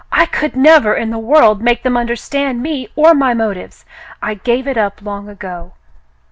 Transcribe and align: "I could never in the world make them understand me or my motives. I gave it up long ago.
"I 0.11 0.25
could 0.25 0.55
never 0.55 0.95
in 0.95 1.11
the 1.11 1.19
world 1.19 1.61
make 1.61 1.83
them 1.83 1.95
understand 1.95 2.63
me 2.63 2.89
or 2.95 3.13
my 3.13 3.35
motives. 3.35 3.85
I 4.19 4.33
gave 4.33 4.67
it 4.67 4.75
up 4.75 4.99
long 5.03 5.29
ago. 5.29 5.73